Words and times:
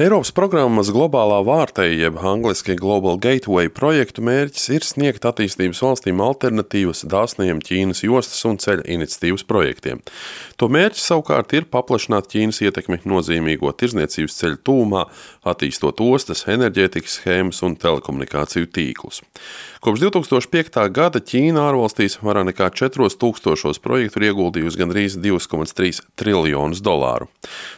Eiropas 0.00 0.30
programmas 0.32 0.88
globālā 0.96 1.42
vārtei, 1.44 1.90
jeb 2.00 2.16
angļuiski 2.24 2.72
Global 2.80 3.18
Gateway 3.20 3.68
projektu 3.68 4.22
mērķis 4.24 4.62
ir 4.72 4.86
sniegt 4.88 5.26
attīstības 5.28 5.82
valstīm 5.84 6.22
alternatīvas 6.24 7.02
dāsniem 7.04 7.60
Ķīnas 7.60 8.00
jostas 8.06 8.40
un 8.48 8.56
ceļa 8.64 8.86
iniciatīvas 8.94 9.44
projektiem. 9.44 10.00
To 10.56 10.70
mērķis 10.72 11.04
savukārt 11.04 11.52
ir 11.52 11.68
paplašināt 11.68 12.30
Ķīnas 12.32 12.62
ietekmi 12.64 13.02
nozīmīgo 13.12 13.74
tirzniecības 13.76 14.38
ceļu 14.40 14.58
tūmā, 14.64 15.04
attīstot 15.52 16.00
ostas, 16.00 16.46
enerģētikas 16.48 17.18
schēmas 17.20 17.60
un 17.68 17.76
telekomunikāciju 17.84 18.72
tīklus. 18.72 19.20
Kopš 19.84 20.06
2005. 20.06 20.80
gada 20.96 21.20
Ķīna 21.24 21.66
ārvalstīs 21.68 22.18
vairāk 22.24 22.48
nekā 22.50 22.70
4000 22.76 23.84
projektu 23.84 24.20
ir 24.20 24.26
ieguldījusi 24.30 24.80
gandrīz 24.80 25.20
2,3 25.20 26.02
triljonus 26.20 26.80
dolāru. 26.84 27.28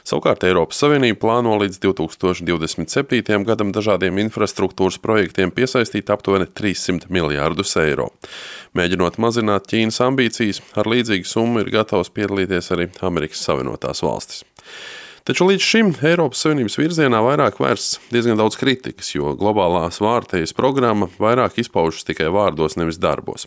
Savukārt 0.07 0.43
Eiropas 0.47 0.83
Savienība 0.83 1.21
plāno 1.23 1.59
līdz 1.63 1.79
2027. 2.21 3.45
gadam 3.49 3.73
dažādiem 3.75 4.21
infrastruktūras 4.25 4.99
projektiem 5.03 5.53
piesaistīt 5.55 6.13
aptuveni 6.13 6.49
300 6.49 7.13
miljārdus 7.13 7.77
eiro. 7.83 8.11
Mēģinot 8.79 9.21
mazināt 9.23 9.69
Ķīnas 9.73 10.01
ambīcijas, 10.05 10.63
ar 10.77 10.91
līdzīgu 10.93 11.29
summu 11.29 11.63
ir 11.65 11.73
gatavs 11.75 12.13
piedalīties 12.15 12.73
arī 12.75 12.91
Amerikas 13.05 13.45
Savienotās 13.47 14.05
valstis. 14.05 14.45
Taču 15.23 15.47
līdz 15.47 15.63
šim 15.63 15.91
Eiropas 16.03 16.41
Savienības 16.43 16.75
virzienā 16.81 17.21
vairāk 17.23 17.61
vērsts 17.63 18.01
diezgan 18.11 18.41
daudz 18.41 18.57
kritikas, 18.59 19.13
jo 19.15 19.37
globālās 19.39 20.01
vārtējas 20.03 20.51
programma 20.59 21.07
vairāk 21.15 21.61
izpaužas 21.63 22.03
tikai 22.09 22.27
vārdos, 22.35 22.75
nevis 22.75 22.99
darbos. 22.99 23.47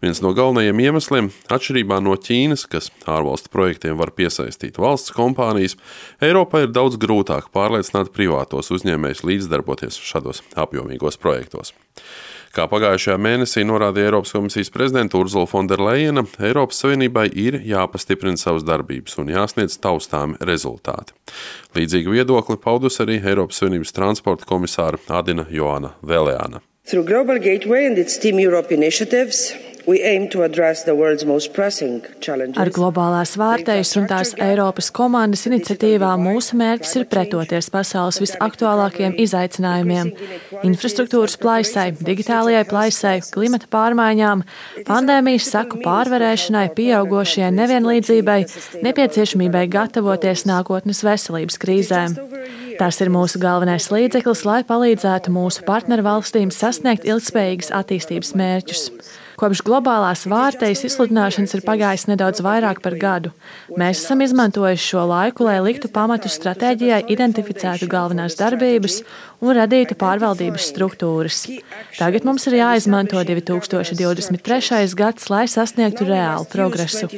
Viens 0.00 0.22
no 0.24 0.32
galvenajiem 0.32 0.80
iemesliem, 0.86 1.28
atšķirībā 1.52 2.00
no 2.00 2.16
Ķīnas, 2.16 2.64
kas 2.72 2.88
ārvalstu 3.04 3.52
projektiem 3.52 4.00
var 4.00 4.14
piesaistīt 4.16 4.80
valsts 4.80 5.12
kompānijas, 5.12 5.76
Eiropā 6.24 6.64
ir 6.64 6.72
daudz 6.72 6.96
grūtāk 7.02 7.52
pārliecināt 7.52 8.14
privātos 8.16 8.72
uzņēmējus 8.72 9.20
līdzdarboties 9.28 10.00
šādos 10.00 10.40
apjomīgos 10.56 11.20
projektos. 11.20 11.74
Kā 12.50 12.64
pagājušajā 12.66 13.14
mēnesī 13.22 13.62
norādīja 13.62 14.08
Eiropas 14.08 14.32
komisijas 14.34 14.72
prezidenta 14.74 15.14
Urzula 15.20 15.46
Fonderleina, 15.46 16.24
Eiropas 16.42 16.80
Savienībai 16.82 17.28
ir 17.38 17.60
jāpastiprina 17.62 18.40
savas 18.40 18.64
darbības 18.66 19.20
un 19.22 19.30
jāsniedz 19.30 19.76
taustāmi 19.78 20.34
rezultāti. 20.48 21.14
Līdzīgu 21.78 22.16
viedokli 22.16 22.58
paudus 22.58 22.98
arī 23.04 23.20
Eiropas 23.22 23.62
Savienības 23.62 23.94
transporta 23.94 24.50
komisāra 24.50 24.98
Adina 25.20 25.46
Joana 25.46 25.94
Velēna. 26.02 26.58
Through 26.90 27.06
Global 27.06 27.38
Gateway 27.38 27.86
and 27.86 28.02
its 28.02 28.18
Team 28.18 28.42
Europe 28.42 28.74
initiatives, 28.74 29.52
Ar 32.60 32.70
globālās 32.74 33.32
vārtējas 33.40 33.92
un 33.98 34.06
tās 34.10 34.32
Eiropas 34.38 34.90
komandas 34.94 35.46
iniciatīvām 35.48 36.22
mūsu 36.28 36.58
mērķis 36.60 36.96
ir 37.00 37.06
pretoties 37.10 37.70
pasaules 37.74 38.20
visaktuālākajiem 38.22 39.16
izaicinājumiem- 39.24 40.12
infrastruktūras 40.68 41.36
plaisai, 41.40 41.90
digitālajai 41.92 42.64
plaisai, 42.68 43.16
klimata 43.34 43.66
pārmaiņām, 43.72 44.44
pandēmijas 44.86 45.50
saku 45.54 45.80
pārvarēšanai, 45.84 46.66
pieaugošajai 46.78 47.50
nevienlīdzībai, 47.60 48.40
nepieciešamībai 48.86 49.64
gatavoties 49.68 50.46
nākotnes 50.46 51.02
veselības 51.06 51.58
krīzēm. 51.58 52.18
Tas 52.78 53.00
ir 53.00 53.10
mūsu 53.12 53.40
galvenais 53.42 53.90
līdzeklis, 53.92 54.44
lai 54.44 54.62
palīdzētu 54.64 55.34
mūsu 55.34 55.66
partnervalstīm 55.66 56.52
sasniegt 56.54 57.04
ilgspējīgas 57.04 57.74
attīstības 57.80 58.32
mērķus. 58.38 58.86
Kopš 59.40 59.62
globālās 59.64 60.26
vārtejas 60.28 60.82
izsludināšanas 60.84 61.54
ir 61.56 61.62
pagājis 61.64 62.02
nedaudz 62.10 62.42
vairāk 62.44 62.82
par 62.84 62.92
gadu. 63.00 63.30
Mēs 63.72 64.02
esam 64.02 64.20
izmantojuši 64.20 64.84
šo 64.90 65.06
laiku, 65.08 65.46
lai 65.48 65.54
liktu 65.64 65.88
pamatu 65.88 66.28
stratēģijai, 66.28 67.06
identificētu 67.14 67.88
galvenās 67.88 68.36
darbības 68.36 68.98
un 69.40 69.54
radītu 69.56 69.96
pārvaldības 69.96 70.66
struktūras. 70.74 71.38
Tagad 71.96 72.26
mums 72.28 72.44
ir 72.50 72.58
jāizmanto 72.58 73.22
2023. 73.24 74.92
gads, 75.00 75.30
lai 75.32 75.46
sasniegtu 75.48 76.04
reālu 76.10 76.44
progresu. 76.52 77.08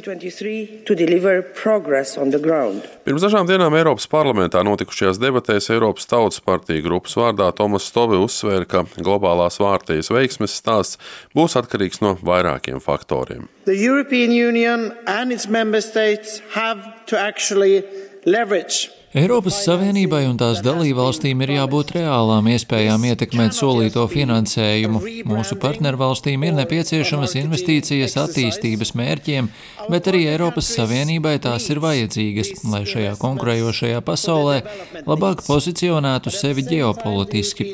Pirms 3.03 3.27
dažām 3.27 3.51
dienām 3.51 3.75
Eiropas 3.75 4.07
parlamentā 4.07 4.63
notikušajās 4.63 5.19
debatēs 5.19 5.67
Eiropas 5.75 6.07
Tautas 6.07 6.39
partija 6.39 6.87
grupas 6.87 7.19
vārdā 7.19 7.51
Tomas 7.51 7.91
Stovi 7.91 8.15
uzsvēra, 8.23 8.63
ka 8.63 8.87
globālās 8.95 9.59
vārtējas 9.59 10.13
veiksmes 10.15 10.55
stāsts 10.63 11.01
būs 11.35 11.59
atkarīgs 11.59 11.99
no 11.99 12.12
vairākiem 12.21 12.81
faktoriem. 12.83 13.47
The 13.65 13.77
European 13.77 14.31
Union 14.31 14.91
and 15.07 15.31
its 15.31 15.47
member 15.47 15.81
states 15.81 16.41
have 16.53 17.05
to 17.07 17.19
actually 17.19 17.83
leverage 18.25 18.89
Eiropas 19.13 19.59
Savienībai 19.61 20.23
un 20.25 20.39
tās 20.41 20.63
dalībvalstīm 20.65 21.43
ir 21.45 21.51
jābūt 21.53 21.91
reālām 21.99 22.47
iespējām 22.49 23.03
ietekmēt 23.11 23.53
solīto 23.53 24.07
finansējumu. 24.09 25.03
Mūsu 25.29 25.57
partnervalstīm 25.61 26.41
ir 26.47 26.55
nepieciešamas 26.57 27.35
investīcijas 27.43 28.17
attīstības 28.23 28.95
mērķiem, 28.97 29.51
bet 29.93 30.09
arī 30.09 30.23
Eiropas 30.31 30.71
Savienībai 30.73 31.35
tās 31.45 31.69
ir 31.69 31.83
vajadzīgas, 31.83 32.65
lai 32.73 32.81
šajā 32.89 33.13
konkurējošajā 33.21 34.01
pasaulē 34.01 34.57
labāk 35.05 35.45
pozicionētu 35.45 36.33
sevi 36.33 36.65
ģeopolitiski. 36.73 37.69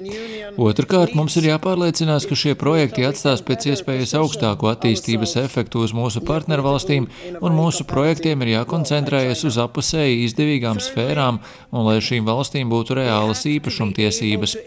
Otrakārt, 0.60 1.14
mums 1.16 1.38
ir 1.40 1.46
jāpārliecinās, 1.48 2.26
ka 2.28 2.36
šie 2.36 2.52
projekti 2.60 3.06
atstās 3.08 3.40
pēc 3.48 3.70
iespējas 3.72 4.12
augstāku 4.20 4.68
attīstības 4.68 5.38
efektu 5.40 5.86
uz 5.86 5.94
mūsu 5.96 6.20
partnervalstīm, 6.28 7.06
un 7.40 7.56
mūsu 7.56 7.86
projektiem 7.88 8.44
ir 8.44 8.52
jākoncentrējas 8.58 9.46
uz 9.48 9.56
apusēji 9.64 10.26
izdevīgām 10.26 10.82
sfērām 10.84 11.40
un 11.72 11.88
lai 11.88 12.02
šīm 12.04 12.28
valstīm 12.28 12.68
būtu 12.74 12.98
reālas 13.00 13.46
īpašumtiesības. 13.48 14.58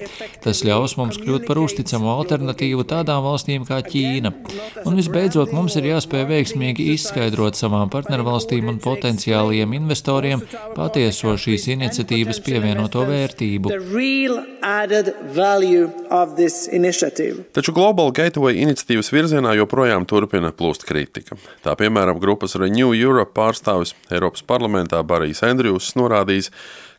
Tas 0.40 0.62
ļaus 0.64 0.96
mums 0.96 1.18
kļūt 1.20 1.44
par 1.50 1.60
uzticamu 1.60 2.08
alternatīvu 2.14 2.86
tādām 2.88 3.20
valstīm 3.26 3.68
kā 3.68 3.82
Ķīna. 3.84 4.32
Un 4.88 4.96
visbeidzot, 4.96 5.52
mums 5.52 5.76
ir 5.76 5.90
jāspēj 5.90 6.24
veiksmīgi 6.32 6.88
izskaidrot 6.94 7.60
savām 7.60 7.92
partnervalstīm 7.92 8.72
un 8.72 8.80
potenciālajiem 8.80 9.76
investoriem 9.82 10.48
patieso 10.72 11.36
šīs 11.36 11.68
iniciatīvas 11.76 12.40
pievienoto 12.48 13.04
vērtību. 13.12 13.76
Taču 17.56 17.74
Global 17.76 18.12
Gateway 18.14 18.60
iniciatīvas 18.62 19.12
virzienā 19.14 19.54
joprojām 19.58 20.06
turpina 20.08 20.52
plūst 20.54 20.86
kritika. 20.88 21.38
Tā 21.64 21.74
piemēram, 21.78 22.20
grupas 22.22 22.56
Renew 22.60 22.94
Europe 22.96 23.34
pārstāvis 23.38 23.94
Eiropas 24.12 24.44
parlamentā 24.46 25.02
Barijs 25.06 25.42
Andrius 25.46 25.92
norādījis, 25.98 26.52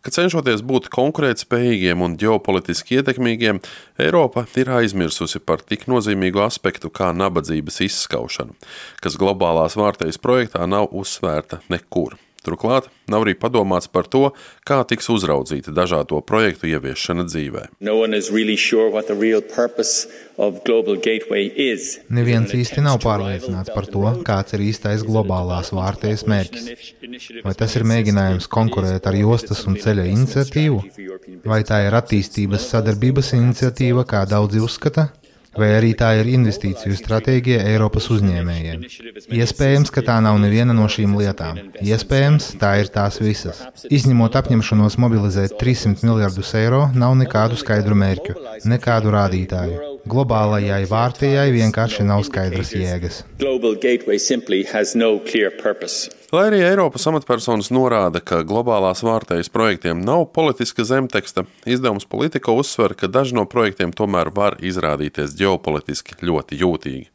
ka 0.04 0.12
cenšoties 0.12 0.66
būt 0.68 0.90
konkurētspējīgiem 0.94 2.04
un 2.04 2.18
ģeopolitiski 2.20 3.00
ietekmīgiem, 3.00 3.62
Eiropa 4.04 4.46
ir 4.60 4.74
aizmirsusi 4.80 5.40
par 5.40 5.64
tik 5.64 5.88
nozīmīgu 5.92 6.44
aspektu 6.44 6.92
kā 6.92 7.14
nabadzības 7.16 7.80
izskaušanu, 7.88 8.58
kas 9.04 9.18
globālās 9.20 9.80
vārtejas 9.80 10.20
projektā 10.20 10.68
nav 10.68 10.92
uzsvērta 10.92 11.64
nekur. 11.72 12.20
Turklāt 12.44 12.90
nav 13.12 13.24
arī 13.24 13.34
padomāts 13.40 13.88
par 13.88 14.08
to, 14.12 14.32
kā 14.68 14.82
tiks 14.88 15.08
uzraudzīta 15.14 15.72
dažādo 15.76 16.20
projektu 16.26 16.68
ieviešana 16.68 17.24
dzīvē. 17.30 17.70
No 17.80 17.96
really 18.04 18.58
sure 18.58 18.92
Neviens 22.10 22.54
īsti 22.58 22.84
nav 22.84 23.00
pārliecināts 23.04 23.74
par 23.74 23.88
to, 23.88 24.04
kāds 24.28 24.56
ir 24.58 24.66
īstais 24.66 25.06
globālās 25.08 25.72
vārtējas 25.76 26.26
mērķis. 26.28 26.70
Vai 27.46 27.54
tas 27.58 27.76
ir 27.78 27.88
mēģinājums 27.88 28.50
konkurēt 28.52 29.08
ar 29.08 29.18
jostas 29.18 29.64
un 29.70 29.78
ceļa 29.80 30.08
iniciatīvu, 30.12 30.80
vai 31.46 31.62
tā 31.68 31.84
ir 31.88 32.00
attīstības 32.00 32.70
sadarbības 32.74 33.34
iniciatīva, 33.38 34.08
kā 34.10 34.26
daudzi 34.30 34.64
uzskata, 34.64 35.12
vai 35.58 35.70
arī 35.78 35.94
tā 35.98 36.12
ir 36.20 36.30
investīciju 36.34 36.98
stratēģija 36.98 37.64
Eiropas 37.72 38.10
uzņēmējiem. 38.14 38.86
Iespējams, 39.40 39.94
ka 39.94 40.04
tā 40.06 40.18
nav 40.26 40.40
neviena 40.42 40.76
no 40.76 40.88
šīm 40.92 41.16
lietām. 41.20 41.60
Iespējams, 41.84 42.54
tā 42.62 42.76
ir 42.82 42.92
tās 42.94 43.20
visas. 43.24 43.64
Izņemot 43.94 44.38
apņemšanos 44.42 45.00
mobilizēt 45.02 45.58
300 45.62 46.08
miljardus 46.10 46.54
eiro, 46.60 46.86
nav 46.96 47.18
nekādu 47.22 47.60
skaidru 47.60 47.98
mērķu, 48.00 48.38
nekādu 48.70 49.14
rādītāju. 49.14 49.93
Globālajai 50.04 50.84
vārtījai 50.92 51.54
vienkārši 51.56 52.04
nav 52.04 52.26
skaidras 52.28 52.74
jēgas. 52.76 53.22
Lai 56.34 56.42
arī 56.50 56.58
Eiropas 56.66 57.06
amatpersonas 57.08 57.70
norāda, 57.72 58.20
ka 58.20 58.42
globālās 58.44 59.00
vārtējas 59.06 59.48
projektiem 59.54 60.02
nav 60.04 60.26
politiska 60.36 60.84
zemteksta, 60.90 61.46
izdevums 61.64 62.04
politika 62.10 62.52
uzsver, 62.52 62.98
ka 63.00 63.08
daži 63.08 63.38
no 63.38 63.46
projektiem 63.48 63.94
tomēr 63.96 64.34
var 64.36 64.58
izrādīties 64.60 65.38
ģeopolitiski 65.40 66.20
ļoti 66.20 66.60
jūtīgi. 66.60 67.08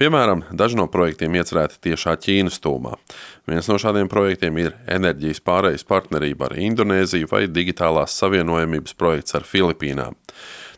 Piemēram, 0.00 0.46
daži 0.56 0.80
no 0.80 0.88
projektiem 0.88 1.36
iecerēti 1.36 1.76
tiešā 1.90 2.16
Ķīnas 2.24 2.56
tūmā. 2.64 2.94
Viens 3.50 3.68
no 3.68 3.76
šādiem 3.82 4.08
projektiem 4.08 4.62
ir 4.64 4.78
enerģijas 4.88 5.44
pārejas 5.44 5.84
partnerība 5.84 6.48
ar 6.48 6.56
Indonēziju 6.56 7.28
vai 7.34 7.44
digitālās 7.52 8.16
savienojamības 8.22 8.96
projekts 8.96 9.36
ar 9.36 9.44
Filipīnām. 9.44 10.16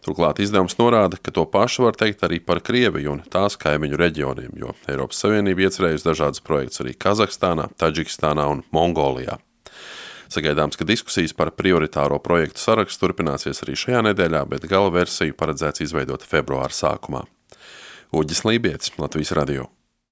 Turklāt 0.02 0.40
izdevums 0.42 0.74
norāda, 0.80 1.14
ka 1.14 1.30
to 1.30 1.44
pašu 1.46 1.84
var 1.86 1.94
teikt 1.98 2.24
arī 2.26 2.40
par 2.42 2.58
Krieviju 2.64 3.12
un 3.12 3.20
tās 3.30 3.54
kaimiņu 3.60 3.98
reģioniem, 4.00 4.56
jo 4.58 4.72
Eiropas 4.90 5.20
Savienība 5.22 5.68
iecerējusi 5.68 6.08
dažādas 6.08 6.42
projekts 6.42 6.82
arī 6.82 6.96
Kazahstānā, 6.98 7.68
Taģikistānā 7.78 8.48
un 8.50 8.64
Mongolijā. 8.74 9.38
Sagaidāms, 10.32 10.78
ka 10.80 10.88
diskusijas 10.88 11.34
par 11.36 11.52
prioritāro 11.54 12.18
projektu 12.24 12.62
sarakstu 12.62 13.04
turpināsies 13.04 13.62
arī 13.62 13.76
šajā 13.78 14.00
nedēļā, 14.08 14.42
bet 14.48 14.66
gala 14.70 14.90
versiju 14.94 15.36
paredzēts 15.38 15.84
izveidot 15.86 16.24
februāra 16.26 16.72
sākumā. 16.74 17.22
Uģis 18.16 18.42
Lībijams, 18.48 18.96
Latvijas 18.98 19.36
Radio. 19.38 19.68